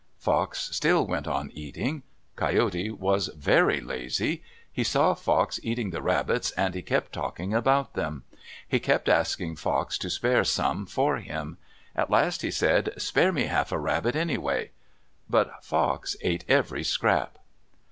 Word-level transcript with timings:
Fox 0.17 0.69
still 0.73 1.05
went 1.05 1.27
on 1.27 1.51
eating. 1.53 2.01
Coyote 2.35 2.89
was 2.89 3.27
very 3.37 3.79
lazy. 3.79 4.41
He 4.71 4.83
saw 4.83 5.13
Fox 5.13 5.59
eating 5.61 5.91
the 5.91 6.01
rabbits, 6.01 6.49
and 6.57 6.73
he 6.73 6.81
kept 6.81 7.11
talking 7.13 7.53
about 7.53 7.93
them. 7.93 8.23
He 8.67 8.79
kept 8.79 9.07
asking 9.07 9.57
Fox 9.57 9.99
to 9.99 10.09
spare 10.09 10.43
some 10.43 10.87
for 10.87 11.17
him. 11.17 11.59
At 11.95 12.09
last 12.09 12.41
he 12.41 12.49
said, 12.49 12.93
"Spare 12.99 13.31
me 13.31 13.43
half 13.43 13.71
a 13.71 13.77
rabbit, 13.77 14.15
anyway." 14.15 14.71
But 15.29 15.63
Fox 15.63 16.15
ate 16.21 16.45
every 16.47 16.81
scrap. 16.83 17.37